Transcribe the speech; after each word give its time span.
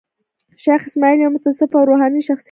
شېخ 0.63 0.81
اسماعیل 0.87 1.19
یو 1.21 1.33
متصوف 1.35 1.71
او 1.77 1.83
روحاني 1.89 2.21
شخصیت 2.27 2.37
دﺉ. 2.37 2.39